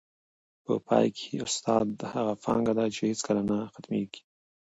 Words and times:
په 0.65 0.73
پای 0.87 1.07
کي، 1.17 1.31
استاد 1.47 1.87
هغه 2.13 2.33
پانګه 2.43 2.73
ده 2.77 2.85
چي 2.95 3.01
هیڅکله 3.11 3.41
نه 3.49 3.57
ختمېږي. 3.73 4.21